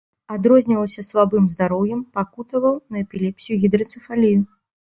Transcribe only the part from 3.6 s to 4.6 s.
гідрацэфалію.